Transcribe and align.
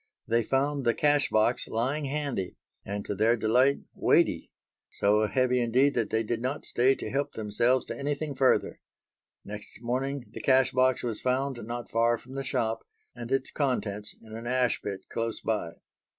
They 0.27 0.41
found 0.41 0.83
the 0.83 0.95
cash 0.95 1.29
box 1.29 1.67
lying 1.67 2.05
handy, 2.05 2.57
and, 2.83 3.05
to 3.05 3.13
their 3.13 3.37
delight, 3.37 3.81
weighty; 3.93 4.49
so 4.93 5.27
heavy 5.27 5.61
indeed 5.61 5.93
that 5.93 6.09
they 6.09 6.23
did 6.23 6.41
not 6.41 6.65
stay 6.65 6.95
to 6.95 7.11
help 7.11 7.33
themselves 7.33 7.85
to 7.85 7.95
anything 7.95 8.33
further. 8.33 8.81
Next 9.45 9.69
morning 9.79 10.25
the 10.31 10.41
cash 10.41 10.71
box 10.71 11.03
was 11.03 11.21
found 11.21 11.57
not 11.67 11.91
far 11.91 12.17
from 12.17 12.33
the 12.33 12.43
shop 12.43 12.83
and 13.13 13.31
its 13.31 13.51
contents 13.51 14.15
in 14.23 14.33
an 14.35 14.47
ash 14.47 14.81
pit 14.81 15.01
close 15.07 15.39
by. 15.39 15.73